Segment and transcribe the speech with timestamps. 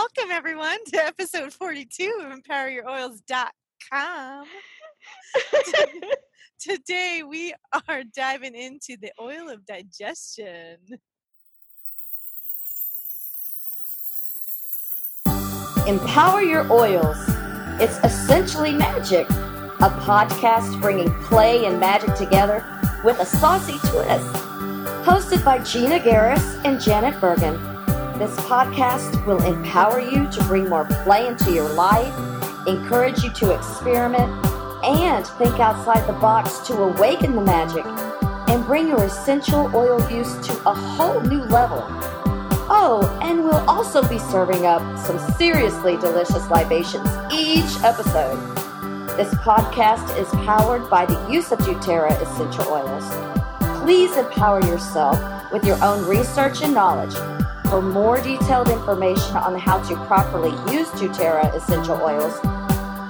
[0.00, 4.44] welcome everyone to episode 42 of EmpowerYourOils.com.
[6.58, 7.52] Today we
[7.86, 10.78] are diving into the oil of digestion.
[15.86, 17.18] Empower Your Oils.
[17.78, 22.64] It's essentially magic, a podcast bringing play and magic together
[23.04, 24.32] with a saucy twist.
[25.04, 27.79] Hosted by Gina Garris and Janet Bergen.
[28.20, 32.14] This podcast will empower you to bring more play into your life,
[32.66, 34.30] encourage you to experiment,
[34.84, 40.34] and think outside the box to awaken the magic and bring your essential oil use
[40.46, 41.82] to a whole new level.
[42.68, 48.36] Oh, and we'll also be serving up some seriously delicious libations each episode.
[49.16, 53.08] This podcast is powered by the use of doTERRA essential oils.
[53.82, 55.18] Please empower yourself
[55.50, 57.14] with your own research and knowledge.
[57.70, 62.34] For more detailed information on how to properly use doTERRA essential oils,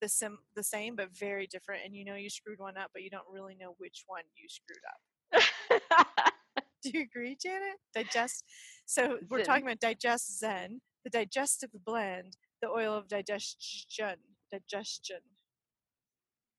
[0.00, 1.82] the sim- the same but very different.
[1.84, 4.48] And you know you screwed one up, but you don't really know which one you
[4.48, 6.32] screwed up.
[6.82, 7.78] Do you agree, Janet?
[7.94, 8.44] Digest.
[8.86, 9.46] So we're Zen.
[9.46, 14.16] talking about digest Zen, the digestive blend, the oil of digestion.
[14.50, 15.20] Digestion.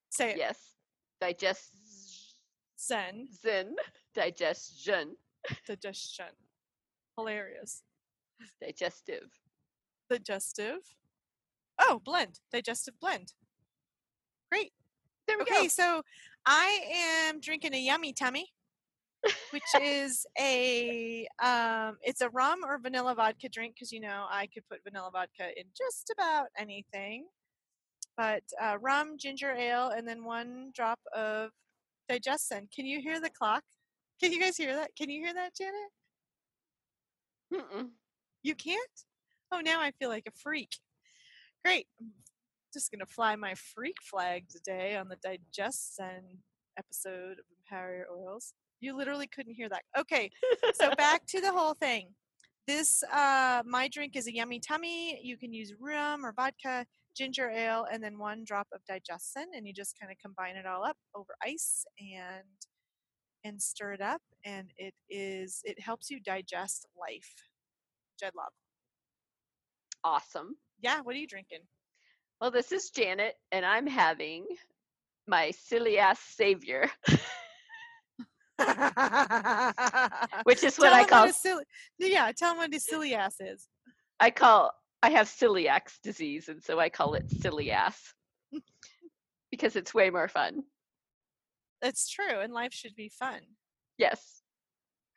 [0.10, 0.38] Say it.
[0.38, 0.58] yes.
[1.22, 1.72] Digest
[2.80, 3.28] Zen.
[3.42, 3.76] Zen.
[4.16, 5.16] Digestion.
[5.68, 6.26] Digestion.
[7.18, 7.84] Hilarious.
[8.62, 9.30] Digestive.
[10.10, 10.80] Digestive.
[11.80, 12.40] Oh, blend.
[12.52, 13.34] Digestive blend.
[14.52, 14.72] Great.
[15.28, 15.54] There we go.
[15.54, 15.68] Okay, go.
[15.70, 16.02] so
[16.46, 16.82] I
[17.28, 18.53] am drinking a yummy tummy,
[19.52, 24.48] which is a um, it's a rum or vanilla vodka drink because you know I
[24.54, 27.26] could put vanilla vodka in just about anything.
[28.18, 31.50] But uh, rum, ginger ale, and then one drop of
[32.10, 32.68] Digest Zen.
[32.74, 33.64] Can you hear the clock?
[34.22, 34.92] Can you guys hear that?
[34.98, 35.92] Can you hear that, Janet?
[37.54, 37.90] Mm-mm.
[38.44, 38.80] You can't?
[39.52, 40.70] Oh, now I feel like a freak.
[41.64, 41.88] Great.
[42.00, 42.12] I'm
[42.74, 46.40] just going to fly my freak flag today on the Digestion
[46.78, 48.54] episode of Empower Your Oils.
[48.84, 49.84] You literally couldn't hear that.
[49.98, 50.30] Okay,
[50.74, 52.10] so back to the whole thing.
[52.68, 55.20] This, uh, my drink is a yummy tummy.
[55.24, 56.86] You can use rum or vodka,
[57.16, 60.56] ginger ale, and then one drop of Digest Zen, and you just kind of combine
[60.58, 62.44] it all up over ice and
[63.46, 67.34] and stir it up, and it is it helps you digest life.
[68.24, 68.54] I love.
[70.04, 70.56] Awesome.
[70.82, 71.60] Yeah, what are you drinking?
[72.42, 74.46] Well, this is Janet, and I'm having
[75.28, 76.90] my silly ass savior,
[80.44, 81.64] which is what Tell I call a silly,
[82.00, 83.68] yeah, tell them what a silly ass is.
[84.20, 88.14] I call I have celiac disease, and so I call it silly ass
[89.52, 90.64] because it's way more fun.
[91.82, 93.42] That's true, and life should be fun.
[93.98, 94.42] Yes.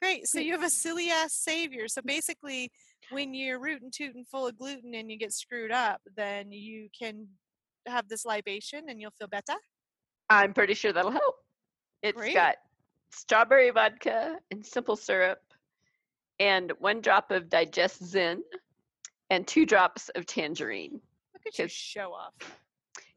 [0.02, 0.26] Great.
[0.26, 1.88] So you have a silly ass savior.
[1.88, 2.70] So basically,
[3.10, 7.28] when you're rootin' tootin' full of gluten and you get screwed up, then you can
[7.86, 9.54] have this libation and you'll feel better.
[10.28, 11.36] I'm pretty sure that'll help.
[12.02, 12.34] It's Great.
[12.34, 12.56] got
[13.10, 15.38] strawberry vodka and simple syrup,
[16.38, 18.42] and one drop of Digest Zen,
[19.30, 21.00] and two drops of tangerine.
[21.34, 22.34] Look at you show off.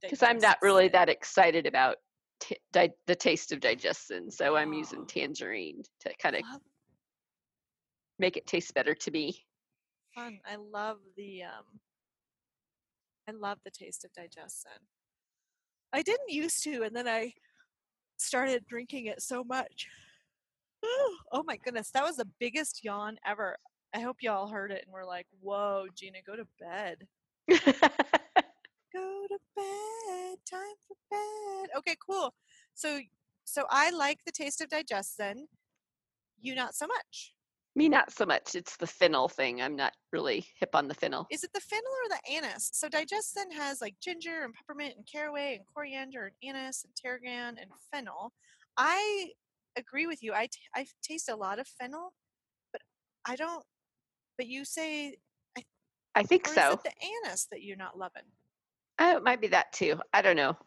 [0.02, 1.98] Because I'm not really Digest that excited about
[2.40, 5.06] t- di- the taste of Digest Zen, so I'm using Oh.
[5.06, 6.62] tangerine to kind of Love-
[8.18, 9.46] make it taste better to me.
[10.16, 10.40] fun.
[10.46, 11.80] I love the um
[13.28, 14.88] I love the taste of Digest Zen.
[15.94, 17.34] I didn't used to and then I
[18.22, 19.88] started drinking it so much.
[21.32, 23.58] Oh my goodness, that was the biggest yawn ever.
[23.94, 27.08] I hope y'all heard it and were like, "Whoa, Gina, go to bed.
[28.94, 30.38] Go to bed.
[30.50, 32.34] Time for bed." Okay, cool.
[32.74, 33.00] So
[33.46, 35.48] so I like the taste of Digest Zen.
[36.42, 37.34] You not so much.
[37.80, 38.56] Me, not so much.
[38.56, 39.62] It's the fennel thing.
[39.62, 41.26] I'm not really hip on the fennel.
[41.32, 42.72] Is it the fennel or the anise?
[42.74, 46.94] So Digest Zen has like ginger and peppermint and caraway and coriander and anise and
[46.94, 48.34] tarragon and fennel.
[48.76, 49.30] I
[49.78, 50.34] agree with you.
[50.34, 52.12] I, t- I taste a lot of fennel,
[52.74, 52.82] but
[53.26, 53.64] I don't.
[54.38, 55.16] But you say,
[56.16, 56.74] I think or is so.
[56.74, 58.24] it the anise that you're not loving?
[59.00, 60.02] Oh, it might be that too.
[60.12, 60.58] I don't know.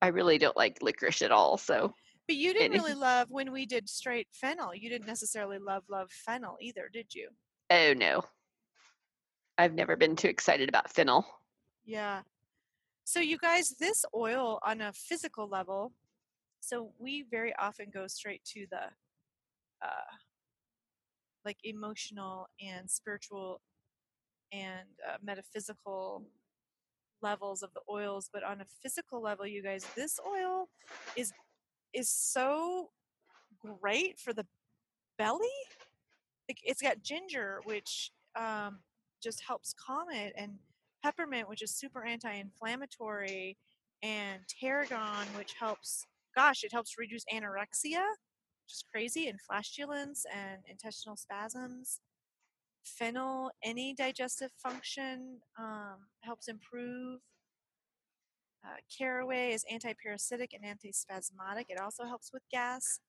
[0.00, 1.58] I really don't like licorice at all.
[1.58, 1.94] So
[2.28, 4.74] But you didn't really love when we did straight fennel.
[4.74, 7.30] You didn't necessarily love love fennel either, did you?
[7.70, 8.22] oh no,
[9.56, 11.24] I've never been too excited about fennel.
[11.84, 12.20] Yeah.
[13.04, 15.92] So you guys, this oil on a physical level,
[16.60, 18.82] so we very often go straight to the
[19.82, 20.12] uh
[21.46, 23.62] like emotional and spiritual
[24.52, 26.26] and uh, metaphysical
[27.22, 30.68] levels of the oils, but on a physical level, you guys, this oil
[31.16, 31.32] is
[31.94, 32.90] is so
[33.60, 34.46] great for the
[35.18, 35.48] belly.
[36.48, 38.80] Like it's got ginger, which um,
[39.22, 40.52] just helps calm it, and
[41.04, 43.56] peppermint, which is super anti-inflammatory,
[44.02, 46.06] and tarragon, which helps.
[46.36, 52.00] Gosh, it helps reduce anorexia, which is crazy, and flatulence and intestinal spasms.
[52.84, 57.20] Fennel, any digestive function, um, helps improve.
[58.64, 61.66] Uh, caraway is antiparasitic and antispasmodic.
[61.68, 63.00] It also helps with gas.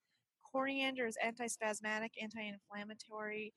[0.51, 3.54] Coriander is antispasmodic, anti-inflammatory,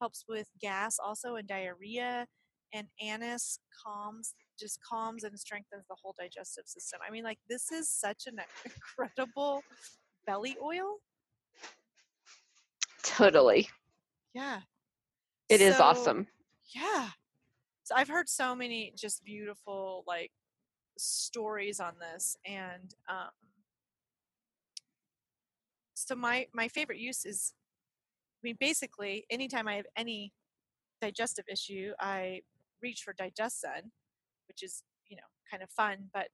[0.00, 2.26] helps with gas also and diarrhea.
[2.74, 6.98] And anise calms, just calms and strengthens the whole digestive system.
[7.06, 9.62] I mean, like this is such an incredible
[10.26, 10.96] belly oil.
[13.04, 13.68] Totally,
[14.34, 14.60] Yeah,
[15.48, 16.26] it is So, awesome.
[16.74, 17.10] Yeah.
[17.84, 20.32] So I've heard so many just beautiful like
[20.98, 23.30] stories on this and um
[25.94, 27.52] so my my favorite use is
[28.42, 30.32] I mean basically anytime I have any
[31.00, 32.42] digestive issue I
[32.82, 33.92] reach for Digest Zen,
[34.48, 36.28] which is, you know, kind of fun, but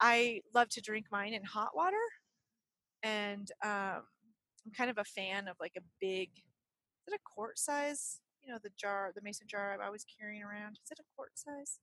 [0.00, 1.96] I love to drink mine in hot water
[3.02, 4.02] and um
[4.66, 6.30] I'm kind of a fan of like a big
[7.06, 8.20] is it a quart size?
[8.42, 10.78] You know, the jar, the mason jar I'm always carrying around.
[10.84, 11.78] Is it a quart size?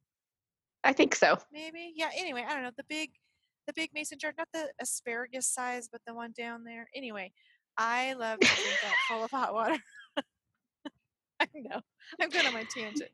[0.83, 1.37] I think so.
[1.51, 1.93] Maybe.
[1.95, 2.09] Yeah.
[2.17, 2.71] Anyway, I don't know.
[2.75, 3.11] The big,
[3.67, 6.87] the big mason jar, not the asparagus size, but the one down there.
[6.95, 7.31] Anyway,
[7.77, 9.77] I love to drink that full of hot water.
[11.39, 11.81] I know.
[12.19, 13.09] I'm good on my tangent.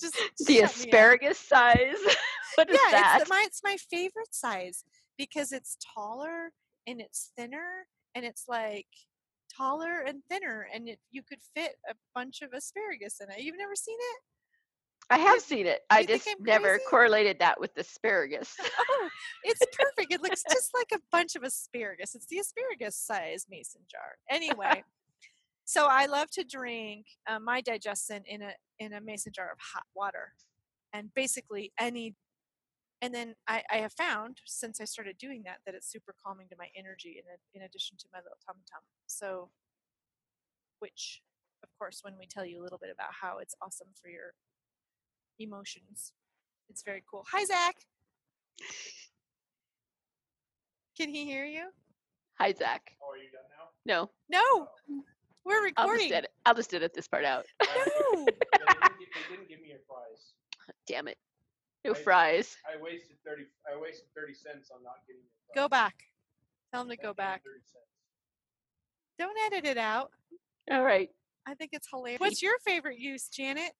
[0.00, 0.70] Just, just The shut me up.
[0.70, 1.96] asparagus size.
[2.56, 3.18] what is yeah, that?
[3.20, 4.84] it's my it's my favorite size
[5.16, 6.52] because it's taller
[6.86, 8.86] and it's thinner and it's like
[9.56, 13.40] taller and thinner and it, you could fit a bunch of asparagus in it.
[13.42, 14.22] You've never seen it?
[15.10, 15.80] I have seen it.
[15.90, 16.84] I just never crazy?
[16.88, 18.56] correlated that with asparagus.
[18.92, 19.08] Oh,
[19.44, 20.12] it's perfect.
[20.12, 22.14] It looks just like a bunch of asparagus.
[22.14, 24.18] It's the asparagus size mason jar.
[24.28, 24.84] Anyway,
[25.64, 29.50] so I love to drink uh, my Digest Zen in a in a mason jar
[29.52, 30.32] of hot water,
[30.92, 32.14] and basically any.
[33.02, 36.48] And then I, I have found since I started doing that that it's super calming
[36.48, 38.82] to my energy in, a, in addition to my little tum tum.
[39.06, 39.48] So,
[40.80, 41.22] which,
[41.62, 44.34] of course, when we tell you a little bit about how it's awesome for your
[45.40, 46.12] emotions,
[46.68, 47.24] it's very cool.
[47.32, 47.76] Hi, Zach.
[50.96, 51.68] Can he hear you?
[52.38, 52.92] Hi, Zach.
[53.02, 53.42] Oh, are you done
[53.86, 54.08] now?
[54.08, 54.68] No, No,
[55.44, 56.12] we're I'll just recording.
[56.12, 56.30] edit.
[56.46, 57.46] I'll just edit this part out.
[57.62, 57.68] No.
[57.70, 60.32] they, didn't gi- they didn't give me a prize.
[60.86, 61.18] Damn it.
[61.84, 62.56] No I- fries.
[62.70, 63.44] I wasted thirty.
[63.72, 65.64] I wasted thirty cents on not getting a prize.
[65.64, 65.94] Go back.
[66.72, 67.42] Tell him to go back.
[67.44, 67.84] 30 cents.
[69.18, 70.12] Don't edit it out.
[70.70, 71.08] All right.
[71.46, 72.20] I think it's hilarious.
[72.20, 73.72] What's your favorite use, Janet?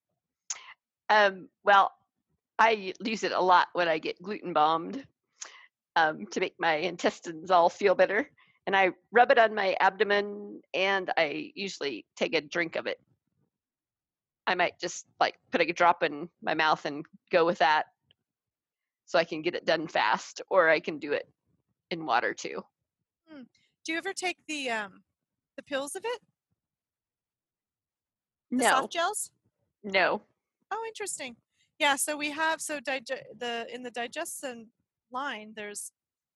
[1.11, 1.93] Um, well,
[2.59, 5.05] I use it a lot when I get gluten bombed
[5.97, 8.31] um, to make my intestines all feel better.
[8.67, 12.99] And I rub it on my abdomen and I usually take a drink of it.
[14.47, 17.87] I might just like put a drop in my mouth and go with that
[19.07, 21.29] so I can get it done fast, or I can do it
[21.91, 22.63] in water too.
[23.85, 25.03] Do you ever take the um
[25.57, 26.21] the pills of it?
[28.57, 29.31] The No, soft gels?
[29.83, 30.23] no.
[30.71, 31.37] Oh, interesting.
[31.79, 33.07] Yeah, so we have so dig-
[33.39, 34.69] the in the digestion
[35.13, 35.93] line there's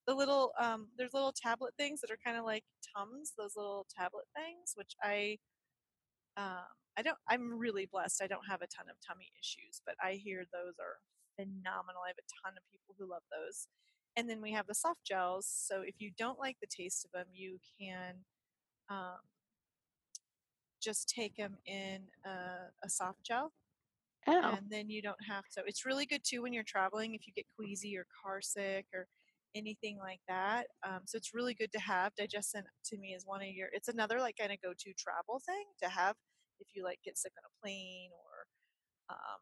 [0.07, 2.65] the little um there's little tablet things that are kind of like
[2.97, 5.39] tums, those little tablet things which I
[6.37, 6.67] um
[6.99, 8.23] I don't I'm really blessed.
[8.23, 10.99] I don't have a ton of tummy issues, but I hear those are
[11.37, 12.03] phenomenal.
[12.05, 13.69] I have a ton of people who love those.
[14.17, 15.47] And then we have the soft gels.
[15.49, 18.17] So if you don't like the taste of them, you can
[18.91, 19.19] um,
[20.83, 23.53] just take them in a, a soft gel
[24.27, 25.63] Oh, and then you don't have to.
[25.67, 29.07] It's really good too when you're traveling if you get queasy or car sick or
[29.55, 30.67] anything like that.
[30.87, 32.15] Um, so it's really good to have.
[32.17, 33.69] Digest Zen to me is one of your.
[33.73, 36.17] It's another like kind of go to travel thing to have
[36.61, 39.41] if you like get sick on a plane or um,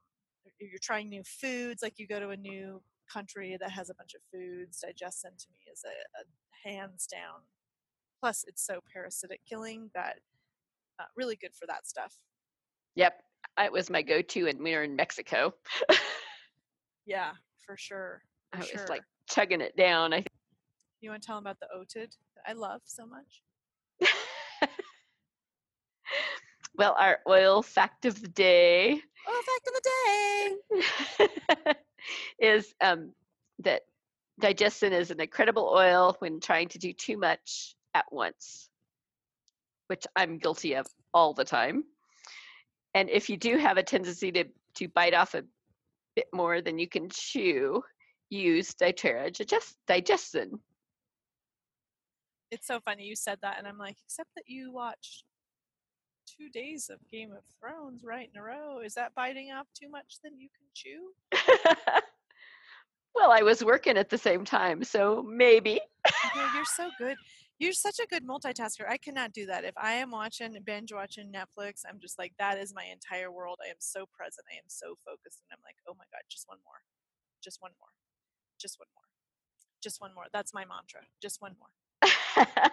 [0.60, 1.82] you're trying new foods.
[1.82, 4.80] Like you go to a new country that has a bunch of foods.
[4.80, 7.42] Digest Zen to me is a, a hands down.
[8.20, 10.16] Plus, it's so parasitic killing that
[11.00, 12.14] uh, really good for that stuff.
[12.94, 13.22] yep.
[13.58, 15.54] It was my go-to, and we were in Mexico.
[17.04, 17.32] Yeah,
[17.66, 18.22] for sure.
[18.52, 18.86] For I was sure.
[18.88, 20.14] like chugging it down.
[20.14, 20.24] I
[21.00, 23.42] You want to tell them about the oated that I love so much?
[26.76, 29.74] well, our oil fact of the day Oh, fact of
[30.78, 31.74] the day.
[32.56, 33.12] is um,
[33.60, 33.82] that
[34.40, 38.68] Digest Zen is an incredible oil when trying to do too much at once,
[39.86, 41.84] which I'm guilty of all the time.
[42.94, 44.44] And if you do have a tendency to,
[44.76, 45.44] to bite off a
[46.14, 47.82] bit more than you can chew,
[48.30, 50.58] use doTERRA digest, digestin.
[52.50, 55.24] It's so funny you said that, and I'm like, except that you watched
[56.38, 58.80] two days of Game of Thrones right in a row.
[58.80, 61.12] Is that biting off too much than you can chew?
[63.14, 65.80] well, I was working at the same time, so maybe.
[66.34, 67.16] No, you're so good.
[67.62, 68.90] You're such a good multitasker.
[68.90, 69.62] I cannot do that.
[69.62, 73.60] If I am watching binge watching Netflix, I'm just like that is my entire world.
[73.64, 74.44] I am so present.
[74.52, 76.82] I am so focused, and I'm like, oh my god, just one more,
[77.40, 77.90] just one more,
[78.60, 79.04] just one more,
[79.80, 80.24] just one more.
[80.32, 81.02] That's my mantra.
[81.22, 82.10] Just one more.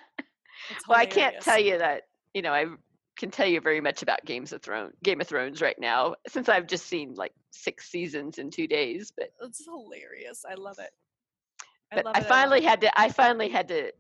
[0.88, 2.66] Well, I can't tell you that, you know, I
[3.18, 6.50] can tell you very much about Games of Thrones, Game of Thrones right now, since
[6.50, 9.14] I've just seen like six seasons in two days.
[9.16, 10.44] But It's hilarious.
[10.50, 10.90] I love it.
[11.92, 12.66] I but love I finally it.
[12.66, 13.92] had to I finally had to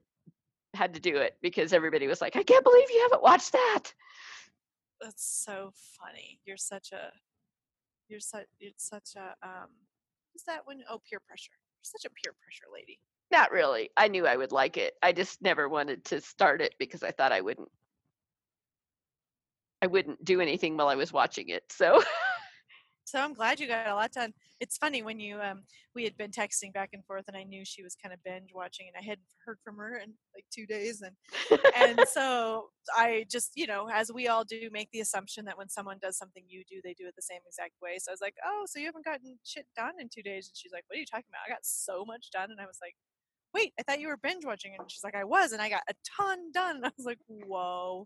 [0.74, 3.84] had to do it because everybody was like, I can't believe you haven't watched that.
[5.02, 6.40] That's so funny.
[6.46, 7.12] You're such a.
[8.10, 8.46] You're such.
[8.60, 9.36] You're such a.
[9.48, 9.70] Um.
[10.34, 10.82] What's that when?
[10.90, 11.52] Oh, peer pressure.
[11.52, 13.00] You're such a peer pressure lady.
[13.32, 13.90] Not really.
[13.96, 14.94] I knew I would like it.
[15.02, 17.70] I just never wanted to start it because I thought I wouldn't
[19.82, 21.64] I wouldn't do anything while I was watching it.
[21.70, 22.02] So
[23.10, 24.34] So I'm glad you got a lot done.
[24.60, 25.64] It's funny when you um
[25.96, 28.52] we had been texting back and forth and I knew she was kind of binge
[28.54, 31.16] watching and I hadn't heard from her in like two days and
[31.76, 35.70] and so I just you know as we all do make the assumption that when
[35.70, 37.98] someone does something you do they do it the same exact way.
[37.98, 40.48] So I was like, oh, so you haven't gotten shit done in two days?
[40.48, 41.48] And she's like, what are you talking about?
[41.48, 42.94] I got so much done and I was like.
[43.52, 45.82] Wait, I thought you were binge watching, and she's like, "I was, and I got
[45.90, 48.06] a ton done." And I was like, "Whoa,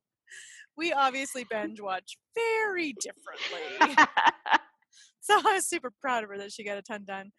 [0.77, 4.05] we obviously binge watch very differently."
[5.25, 7.31] So I was super proud of her that she got a ton done.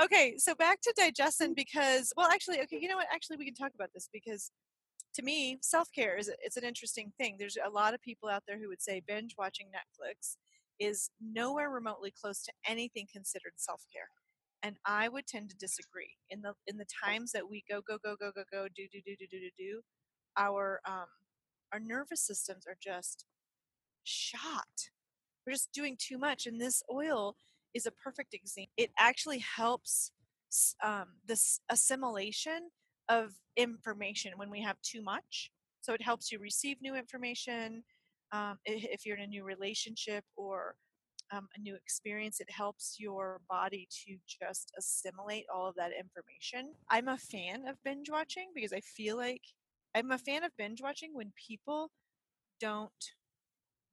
[0.00, 3.08] Okay, so back to digestion because, well, actually, okay, you know what?
[3.12, 4.52] Actually, we can talk about this because
[5.14, 7.36] to me, self care is it's an interesting thing.
[7.38, 10.36] There's a lot of people out there who would say binge watching Netflix
[10.80, 14.08] is nowhere remotely close to anything considered self care,
[14.62, 16.16] and I would tend to disagree.
[16.30, 19.00] In the in the times that we go go go go go go do do
[19.04, 19.80] do do do do do,
[20.36, 21.06] our um
[21.72, 23.26] our nervous systems are just
[24.04, 24.90] shot
[25.46, 27.36] we're just doing too much and this oil
[27.74, 28.72] is a perfect example.
[28.76, 30.12] It actually helps
[30.82, 32.68] um, this assimilation
[33.08, 35.50] of information when we have too much.
[35.80, 37.82] So it helps you receive new information
[38.32, 40.76] um, if you're in a new relationship or
[41.32, 46.74] um, a new experience it helps your body to just assimilate all of that information.
[46.90, 49.42] I'm a fan of binge watching because i feel like
[49.94, 51.90] i'm a fan of binge watching when people
[52.60, 52.90] don't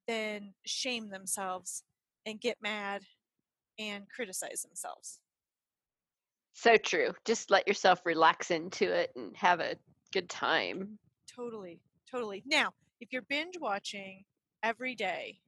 [0.09, 1.83] then shame themselves
[2.25, 3.03] and get mad
[3.77, 5.19] and criticize themselves.
[6.53, 7.13] so true.
[7.25, 9.75] Just let yourself relax into it and have a
[10.11, 10.97] good time.
[11.33, 11.79] Totally,
[12.11, 12.43] totally.
[12.45, 14.23] Now, if you're binge watching
[14.63, 15.39] every day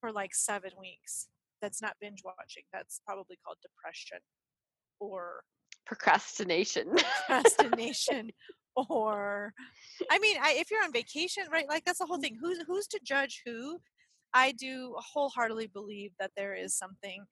[0.00, 1.28] for like seven weeks,
[1.62, 2.64] that's not binge watching.
[2.72, 4.18] That's probably called depression
[5.00, 5.40] or
[5.86, 6.94] Procrastination.
[7.26, 8.30] procrastination
[8.76, 9.52] or
[10.10, 12.86] i mean I, if you're on vacation right like that's the whole thing who's who's
[12.88, 13.78] to judge who?
[14.34, 17.24] I do wholeheartedly believe that there is something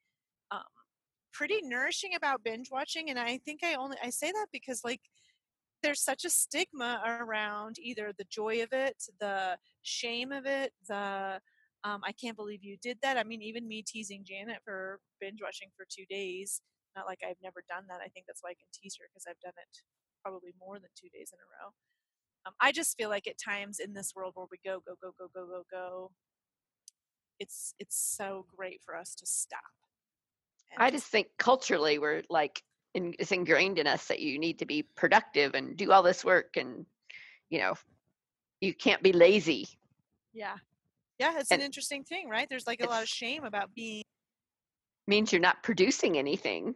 [0.49, 0.63] um,
[1.33, 5.01] pretty nourishing about binge watching and i think i only i say that because like
[5.83, 11.39] there's such a stigma around either the joy of it the shame of it the
[11.83, 13.17] um, i can't believe you did that.
[13.17, 16.61] I mean even me teasing janet for binge watching for two days
[16.95, 19.25] not like i've never done that i think that's why i can tease her because
[19.29, 19.77] i've done it
[20.25, 21.71] probably more than two days in a row.
[22.45, 25.11] Um, I just feel like at times in this world where we go, go, go,
[25.19, 26.11] go, go, go, go,
[27.39, 29.59] it's it's so great for us to stop.
[30.71, 32.61] And I just think culturally we're like
[32.93, 36.23] in, it's ingrained in us that you need to be productive and do all this
[36.23, 36.85] work and
[37.49, 37.73] you know
[38.61, 39.67] you can't be lazy.
[40.33, 40.55] yeah,
[41.19, 42.47] yeah, it's an interesting thing, right?
[42.49, 44.03] There's like a lot of shame about being
[45.07, 46.73] means you're not producing anything.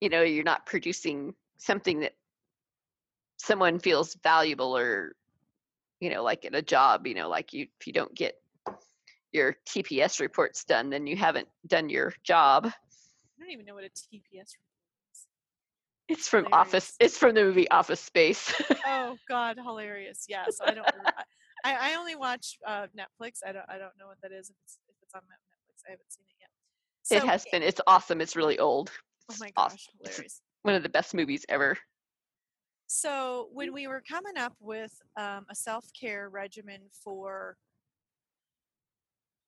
[0.00, 2.12] You know, you're not producing something that
[3.38, 5.12] someone feels valuable or
[6.00, 8.34] you know like in a job you know like you if you don't get
[9.32, 13.84] your tps reports done then you haven't done your job I don't even know what
[13.84, 15.26] a TPS report is.
[16.08, 18.52] it's from office it's from the movie office space
[18.84, 20.24] Oh God, hilarious!
[20.28, 20.86] Yeah, so I don't.
[21.64, 23.38] I, I only watch uh, Netflix.
[23.46, 23.64] I don't.
[23.68, 24.50] I don't know what that is.
[24.50, 27.22] If it's if it's on Netflix, I haven't seen it yet.
[27.22, 28.90] it has been it's awesome it's really old
[29.30, 29.76] Oh my awesome.
[29.76, 30.40] gosh, It's hilarious!
[30.62, 31.76] one of the best movies ever
[32.90, 37.58] So when we were coming up with um, a self-care regimen for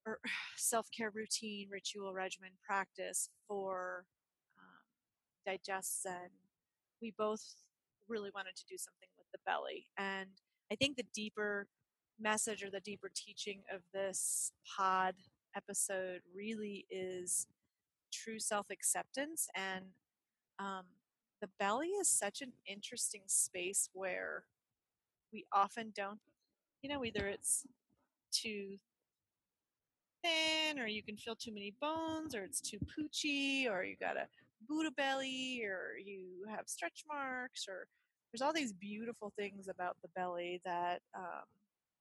[0.07, 0.19] or
[0.59, 4.05] self-care routine, ritual regimen practice for
[4.59, 6.29] um, digest zen,
[7.01, 7.43] we both
[8.11, 9.87] really wanted to do something with the belly.
[9.97, 10.29] And
[10.71, 11.67] I think the deeper
[12.21, 15.15] message or the deeper teaching of this pod
[15.57, 17.47] episode really is
[18.13, 19.87] true self-acceptance and
[20.59, 20.85] um,
[21.41, 24.45] the belly is such an interesting space where
[25.33, 26.21] we often don't
[26.83, 27.67] you know either it's
[28.33, 28.77] too
[30.23, 34.17] thin or you can feel too many bones or it's too poochy or you got
[34.17, 34.27] a
[34.69, 37.87] buddha belly or you have stretch marks or
[38.31, 41.45] there's all these beautiful things about the belly that um,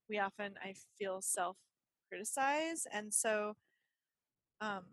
[0.10, 1.55] we often i feel self
[2.10, 3.55] criticize and so
[4.62, 4.84] um,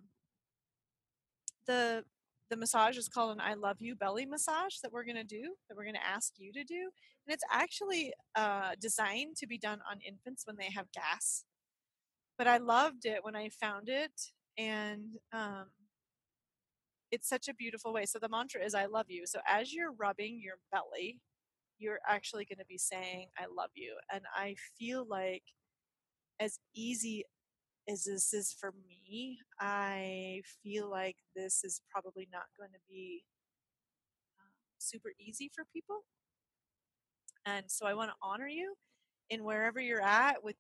[1.66, 2.04] the
[2.50, 5.54] the massage is called an I love you belly massage that we're going to do,
[5.68, 6.90] that we're going to ask you to do.
[7.26, 11.44] And it's actually uh, designed to be done on infants when they have gas.
[12.38, 14.12] But I loved it when I found it.
[14.58, 15.66] And um,
[17.10, 18.06] it's such a beautiful way.
[18.06, 19.26] So the mantra is I love you.
[19.26, 21.18] So as you're rubbing your belly,
[21.78, 23.96] you're actually going to be saying I love you.
[24.12, 25.42] And I feel like
[26.40, 27.24] as easy
[27.88, 33.22] as this is for me, I feel like this is probably not going to be
[34.40, 36.00] um, super easy for people.
[37.44, 38.74] And so I want to honor you
[39.30, 40.56] in wherever you're at with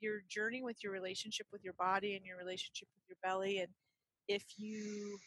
[0.00, 3.58] your journey with your relationship with your body and your relationship with your belly.
[3.58, 3.68] And
[4.28, 5.18] if you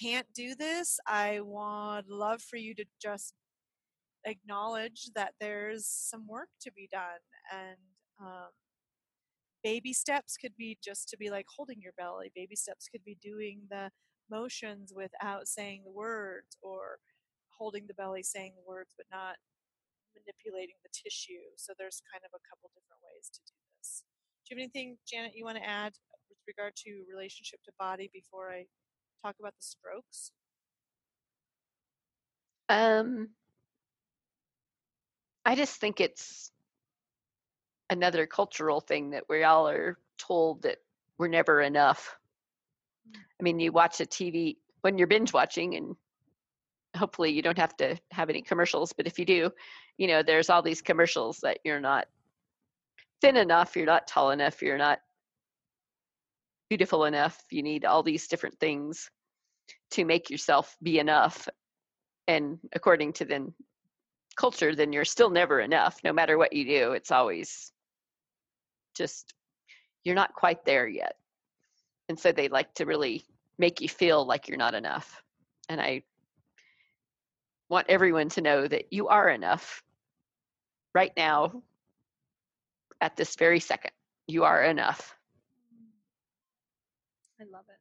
[0.00, 3.34] can't do this, I would love for you to just
[4.24, 7.20] acknowledge that there's some work to be done
[7.52, 7.76] and
[8.20, 8.48] um,
[9.66, 13.18] baby steps could be just to be like holding your belly baby steps could be
[13.20, 13.90] doing the
[14.30, 16.98] motions without saying the words or
[17.58, 19.34] holding the belly saying the words but not
[20.16, 21.44] manipulating the tissue.
[21.56, 24.04] So there's kind of a couple different ways to do this.
[24.44, 25.92] Do you have anything janet you want to add
[26.28, 28.64] with regard to relationship to body before i
[29.24, 30.32] talk about the strokes?
[32.68, 33.30] Um,
[35.44, 36.50] I just think it's
[37.90, 40.78] another cultural thing that we all are told that
[41.18, 42.16] we're never enough.
[43.10, 43.20] Mm.
[43.40, 45.96] I mean, you watch a TV when you're binge watching, and
[46.96, 49.50] hopefully you don't have to have any commercials, but if you do,
[49.98, 52.06] you know, there's all these commercials that you're not
[53.20, 55.00] thin enough, you're not tall enough, you're not
[56.68, 59.10] beautiful enough, you need all these different things
[59.92, 61.48] to make yourself be enough.
[62.28, 63.54] And according to then
[64.36, 65.98] culture, then you're still never enough.
[66.04, 67.72] No matter what you do, it's always
[68.96, 69.34] just
[70.04, 71.16] you're not quite there yet.
[72.08, 73.24] And so they like to really
[73.58, 75.22] make you feel like you're not enough.
[75.68, 76.02] And I
[77.68, 79.82] want everyone to know that you are enough
[80.94, 81.62] right now
[83.00, 83.90] at this very second.
[84.26, 85.16] You are enough.
[87.40, 87.80] i love it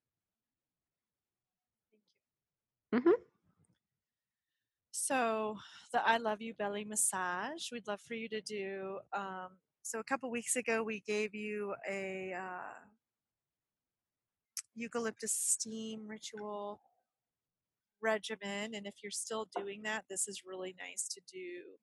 [2.92, 3.14] thank you Mhm.
[4.92, 5.58] So
[5.92, 9.00] the I love you belly massage, we'd love for you to do.
[9.14, 12.74] Um, so a couple weeks ago, we gave you a uh,
[14.74, 16.82] eucalyptus steam ritual
[18.02, 21.78] regimen, and if you're still doing that, this is really nice to do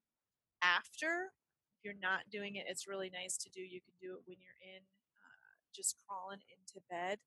[0.64, 1.30] after.
[1.78, 3.60] If you're not doing it, it's really nice to do.
[3.60, 7.18] You can do it when you're in, uh, just crawling into bed,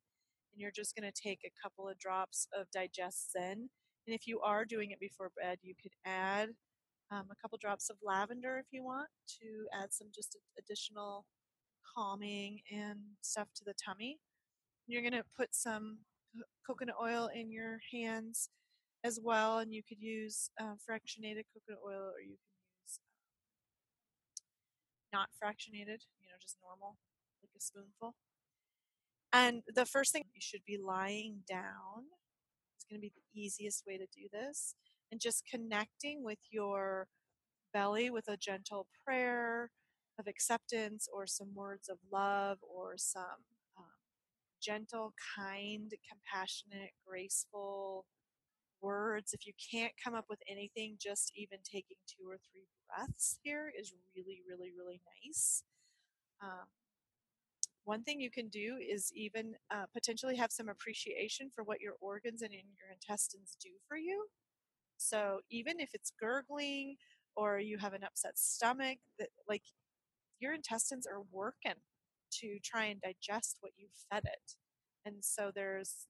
[0.51, 3.69] and you're just going to take a couple of drops of Digest Zen
[4.07, 6.49] and if you are doing it before bed, you could add
[7.11, 11.25] um, a couple drops of lavender if you want to add some just additional
[11.95, 14.17] calming and stuff to the tummy.
[14.87, 15.99] You're going to put some
[16.65, 18.49] coconut oil in your hands
[19.03, 22.99] as well, and you could use uh, fractionated coconut oil or you can use
[25.13, 26.97] um, not fractionated, you know, just normal,
[27.41, 28.15] like a spoonful.
[29.31, 32.05] And the first thing you should be lying down
[32.75, 34.75] it's going to be the easiest way to do this.
[35.15, 37.07] And just connecting with your
[37.73, 39.69] belly with a gentle prayer
[40.19, 43.23] of acceptance or some words of love or some
[43.77, 43.85] um,
[44.61, 48.05] gentle, kind, compassionate, graceful
[48.81, 49.31] words.
[49.31, 53.71] If you can't come up with anything, just even taking two or three breaths here
[53.79, 55.63] is really, really, really nice.
[56.43, 56.67] Um,
[57.85, 61.93] one thing you can do is even uh, potentially have some appreciation for what your
[62.01, 64.25] organs and in your intestines do for you.
[64.97, 66.95] So even if it's gurgling
[67.35, 69.63] or you have an upset stomach, that like
[70.39, 71.79] your intestines are working
[72.41, 74.53] to try and digest what you fed it.
[75.05, 76.07] And so there's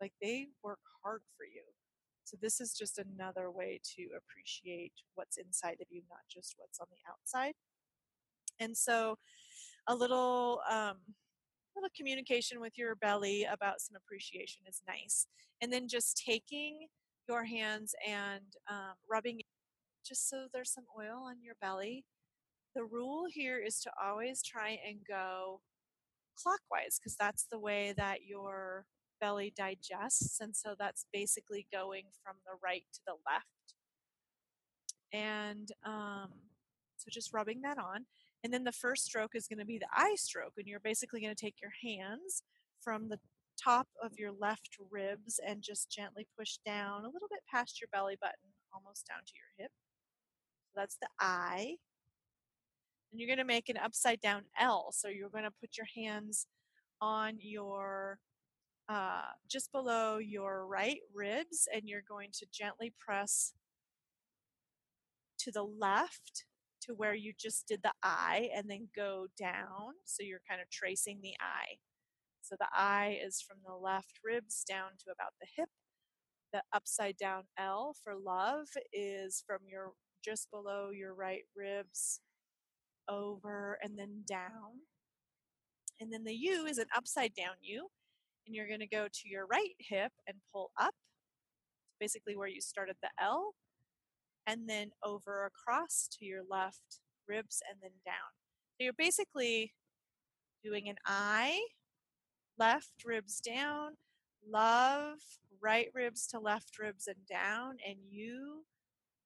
[0.00, 1.62] like they work hard for you.
[2.24, 6.80] So this is just another way to appreciate what's inside of you, not just what's
[6.80, 7.54] on the outside.
[8.60, 9.16] And so
[9.88, 10.96] a little um,
[11.74, 15.26] little communication with your belly about some appreciation is nice.
[15.60, 16.86] And then just taking
[17.28, 19.40] your hands and um, rubbing
[20.06, 22.04] just so there's some oil on your belly.
[22.74, 25.60] The rule here is to always try and go
[26.36, 28.86] clockwise because that's the way that your
[29.20, 30.40] belly digests.
[30.40, 33.74] And so that's basically going from the right to the left.
[35.12, 36.30] And um,
[36.96, 38.06] so just rubbing that on.
[38.42, 40.54] And then the first stroke is going to be the eye stroke.
[40.56, 42.42] And you're basically going to take your hands
[42.80, 43.18] from the
[43.62, 47.88] top of your left ribs and just gently push down a little bit past your
[47.92, 49.72] belly button, almost down to your hip.
[50.66, 51.76] So that's the I.
[53.10, 54.88] And you're going to make an upside down L.
[54.92, 56.46] So you're going to put your hands
[57.00, 58.18] on your
[58.88, 63.52] uh, just below your right ribs, and you're going to gently press
[65.38, 66.44] to the left
[66.82, 69.94] to where you just did the I and then go down.
[70.04, 71.76] So you're kind of tracing the I.
[72.42, 75.68] So the I is from the left ribs down to about the hip.
[76.52, 79.92] The upside down L for love is from your
[80.24, 82.20] just below your right ribs
[83.08, 84.82] over and then down.
[86.00, 87.88] And then the U is an upside down U.
[88.46, 90.94] And you're going to go to your right hip and pull up,
[92.00, 93.54] basically where you started the L
[94.46, 98.32] and then over across to your left ribs and then down.
[98.72, 99.72] So you're basically
[100.64, 101.60] doing an I,
[102.62, 103.96] left ribs down,
[104.48, 105.18] love,
[105.60, 108.62] right ribs to left ribs and down, and you,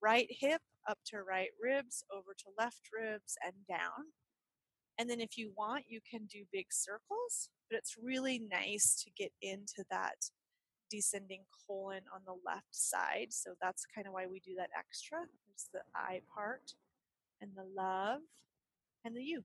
[0.03, 4.14] right hip up to right ribs, over to left ribs and down.
[4.99, 9.11] And then if you want, you can do big circles, but it's really nice to
[9.11, 10.16] get into that
[10.90, 13.27] descending colon on the left side.
[13.33, 15.18] So that's kind of why we do that extra.
[15.18, 16.72] There's the I part
[17.42, 18.20] and the love
[19.05, 19.42] and the you.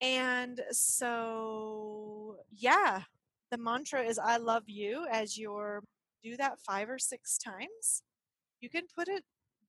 [0.00, 3.02] And so, yeah,
[3.50, 5.82] the mantra is I love you as you're
[6.22, 8.02] do that five or six times.
[8.60, 9.22] You can put a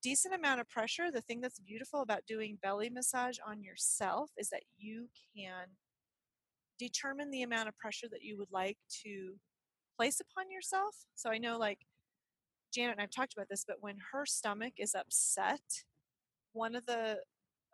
[0.03, 1.11] decent amount of pressure.
[1.11, 5.67] The thing that's beautiful about doing belly massage on yourself is that you can
[6.79, 9.35] determine the amount of pressure that you would like to
[9.97, 10.95] place upon yourself.
[11.15, 11.79] So I know, like,
[12.73, 15.61] Janet and I've talked about this, but when her stomach is upset,
[16.53, 17.19] one of the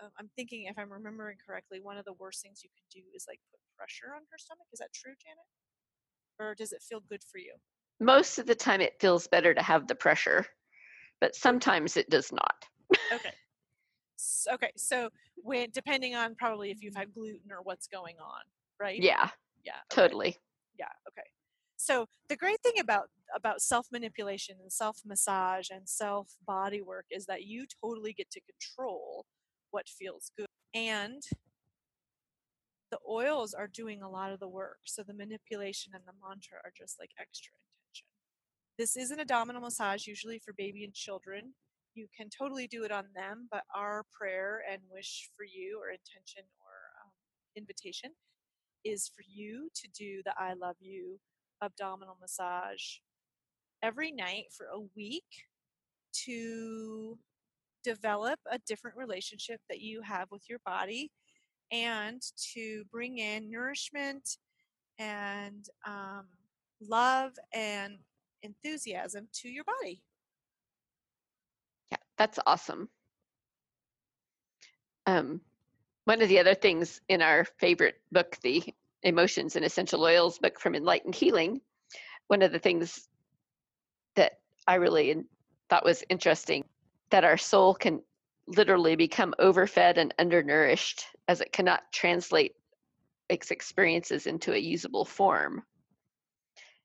[0.03, 3.05] uh, I'm thinking if I'm remembering correctly, one of the worst things you can do
[3.15, 4.67] is like put pressure on her stomach.
[4.73, 5.45] Is that true, Janet?
[6.39, 7.53] Or does it feel good for you?
[7.99, 10.45] Most of the time, it feels better to have the pressure,
[11.21, 12.65] but sometimes it does not.
[13.13, 13.31] Okay.
[14.19, 14.71] S- okay.
[14.75, 18.41] So when depending on probably if you've had gluten or what's going on,
[18.79, 18.99] right?
[19.01, 19.29] Yeah,
[19.63, 19.73] Yeah.
[19.91, 20.01] okay.
[20.01, 20.37] totally.
[20.77, 21.27] yeah okay
[21.77, 27.05] so the great thing about about self manipulation and self massage and self body work
[27.09, 29.25] is that you totally get to control
[29.75, 31.21] what feels good and
[32.91, 36.59] the oils are doing a lot of the work so the manipulation and the mantra
[36.63, 38.07] are just like extra intention.
[38.79, 41.55] This is an abdominal massage usually for baby and children.
[41.93, 45.89] You can totally do it on them but our prayer and wish for you or
[45.89, 47.11] intention or um,
[47.57, 48.11] invitation
[48.85, 51.19] is for you to do the I love you
[51.61, 52.99] abdominal massage
[53.83, 55.25] every night for a week
[56.25, 57.17] to
[57.85, 61.11] develop a different relationship that you have with your body
[61.71, 62.21] and
[62.53, 64.37] to bring in nourishment
[64.97, 66.25] and um,
[66.81, 67.97] love and
[68.41, 70.01] enthusiasm to your body.
[71.91, 72.89] Yeah, that's awesome.
[75.05, 75.41] Um,
[76.05, 78.63] one of the other things in our favorite book, the
[79.03, 81.61] Emotions and Essential Oils book from Enlightened Healing,
[82.27, 83.07] one of the things
[84.15, 85.23] that I really
[85.69, 86.63] thought was interesting
[87.09, 88.01] that our soul can
[88.47, 92.53] literally become overfed and undernourished as it cannot translate
[93.29, 95.63] its experiences into a usable form.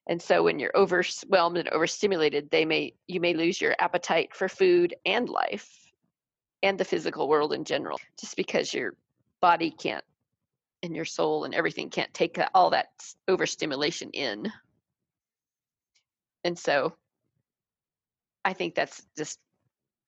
[0.06, 4.48] And so when you're overwhelmed and overstimulated, they may you may lose your appetite for
[4.48, 5.68] food and life
[6.62, 8.94] and the physical world in general just because your
[9.40, 10.04] body can't
[10.82, 12.88] and your soul and everything can't take all that
[13.28, 14.50] overstimulation in.
[16.44, 16.94] And so
[18.44, 19.38] I think that's just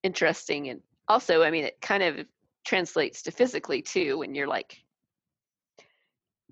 [0.03, 2.27] interesting and also I mean it kind of
[2.65, 4.79] translates to physically too when you're like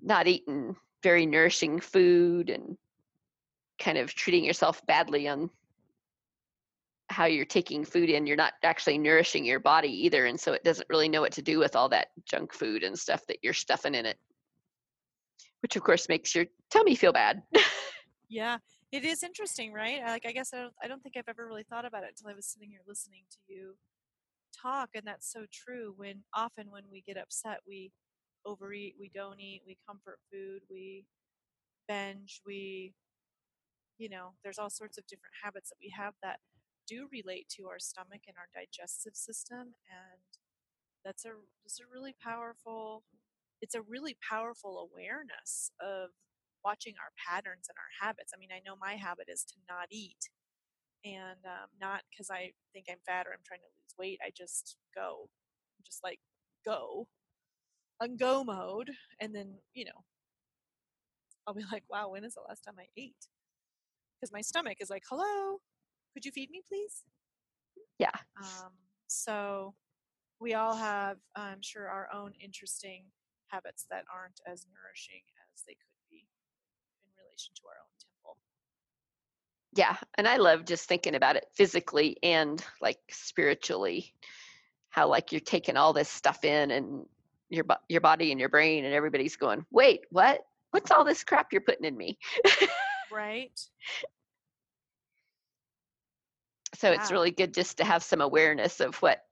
[0.01, 2.77] not eating very nourishing food and
[3.79, 5.49] kind of treating yourself badly on
[7.09, 10.63] how you're taking food in you're not actually nourishing your body either and so it
[10.63, 13.53] doesn't really know what to do with all that junk food and stuff that you're
[13.53, 14.17] stuffing in it
[15.61, 17.41] which of course makes your tummy feel bad
[18.31, 18.59] Yeah.
[18.91, 20.01] It is interesting, right?
[20.03, 22.29] Like, I guess I don't, I don't think I've ever really thought about it until
[22.29, 23.75] I was sitting here listening to you
[24.61, 25.93] talk, and that's so true.
[25.97, 27.91] When often when we get upset, we
[28.45, 31.05] overeat, we don't eat, we comfort food, we
[31.87, 32.93] binge, we,
[33.97, 36.39] you know, there's all sorts of different habits that we have that
[36.87, 40.21] do relate to our stomach and our digestive system, and
[41.05, 41.31] that's a
[41.65, 43.03] it's a really powerful
[43.61, 46.09] it's a really powerful awareness of
[46.63, 48.33] watching our patterns and our habits.
[48.35, 50.29] I mean, I know my habit is to not eat,
[51.05, 54.19] and um, not because I think I'm fat or I'm trying to lose weight.
[54.25, 55.29] I just go,
[55.85, 56.19] just like
[56.65, 57.07] go,
[58.01, 60.05] on go mode, and then you know,
[61.47, 63.27] I'll be like, wow, when is the last time I ate?
[64.19, 65.59] Because my stomach is like, hello,
[66.13, 67.03] could you feed me, please?
[67.97, 68.11] Yeah.
[68.37, 68.71] Um,
[69.07, 69.73] so
[70.39, 73.05] we all have, I'm sure, our own interesting
[73.47, 75.21] habits that aren't as nourishing
[75.53, 76.25] as they could be
[77.27, 78.37] relation to our own temple.
[79.73, 84.13] Yeah, and I love just thinking about it physically and like spiritually,
[84.89, 87.05] how like you're taking all this stuff in and
[87.49, 90.41] your your body and your brain and everybody's going, wait, what?
[90.71, 92.17] What's all this crap you're putting in me?
[93.11, 93.59] Right?
[96.73, 99.23] So it's really good just to have some awareness of what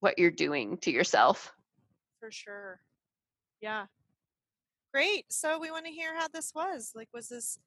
[0.00, 1.52] what you're doing to yourself.
[2.20, 2.80] For sure.
[3.62, 3.86] Yeah.
[4.92, 5.26] Great.
[5.32, 6.92] So we want to hear how this was.
[6.94, 7.58] Like, was this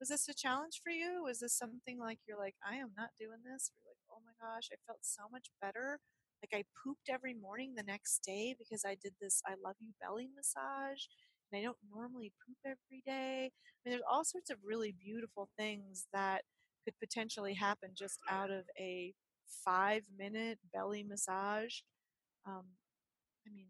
[0.00, 1.22] was this a challenge for you?
[1.24, 3.72] Was this something like you're like, I am not doing this?
[3.74, 5.98] You're like, oh my gosh, I felt so much better.
[6.42, 9.92] Like I pooped every morning the next day because I did this I love you
[10.00, 11.02] belly massage.
[11.50, 13.50] And I don't normally poop every day.
[13.50, 16.42] I mean, there's all sorts of really beautiful things that
[16.84, 19.14] could potentially happen just out of a
[19.64, 21.80] five minute belly massage.
[22.46, 22.64] Um,
[23.46, 23.68] I mean,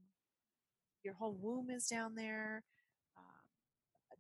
[1.05, 2.65] your whole womb is down there.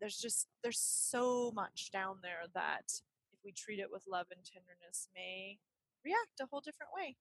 [0.00, 2.92] There's just there's so much down there that
[3.32, 5.58] if we treat it with love and tenderness, may
[6.04, 7.16] react a whole different way.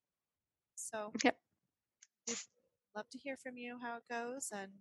[0.75, 1.37] So, Yep.
[2.27, 2.37] we'd
[2.95, 4.71] love to hear from you how it goes, and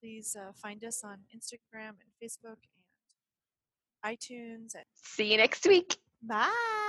[0.00, 2.58] please uh, find us on Instagram and Facebook
[4.04, 4.74] and iTunes.
[4.74, 5.96] And See you next week.
[6.22, 6.88] bye.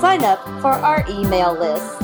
[0.00, 2.02] sign up for our email list.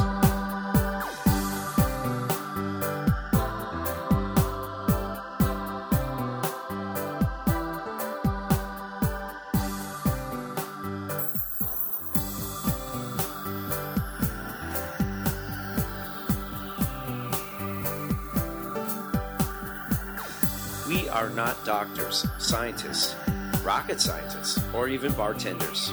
[20.89, 23.15] We are not doctors, scientists,
[23.63, 25.93] rocket scientists, or even bartenders.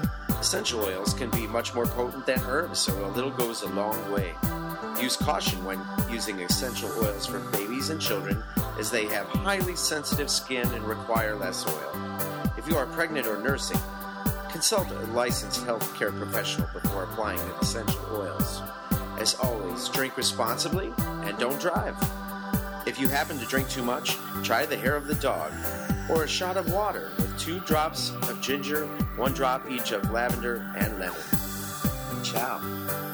[0.41, 4.11] Essential oils can be much more potent than herbs, so a little goes a long
[4.11, 4.33] way.
[4.99, 8.43] Use caution when using essential oils for babies and children,
[8.79, 12.51] as they have highly sensitive skin and require less oil.
[12.57, 13.77] If you are pregnant or nursing,
[14.49, 18.63] consult a licensed healthcare professional before applying essential oils.
[19.19, 20.91] As always, drink responsibly
[21.23, 21.95] and don't drive.
[22.87, 25.51] If you happen to drink too much, try the hair of the dog
[26.11, 30.69] or a shot of water with two drops of ginger, one drop each of lavender
[30.77, 31.21] and lemon.
[32.23, 33.10] Ciao.